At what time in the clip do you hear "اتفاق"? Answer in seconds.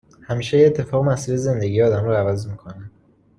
0.67-1.03